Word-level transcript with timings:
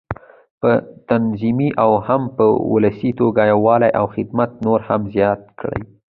په 0.61 0.71
تنظيمي 1.09 1.69
او 1.83 1.91
هم 2.07 2.21
په 2.37 2.45
ولسي 2.73 3.11
توګه 3.19 3.41
یووالی 3.51 3.91
او 3.99 4.05
خدمت 4.15 4.51
نور 4.65 4.79
هم 4.87 5.01
زیات 5.15 5.41
کړي. 5.59 5.81